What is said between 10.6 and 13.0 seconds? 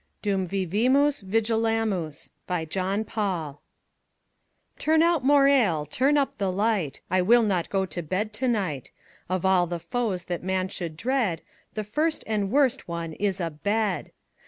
should dread The first and worst